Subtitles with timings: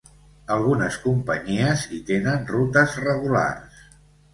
[0.55, 3.89] Algunes companyies hi tenen rutes regulars.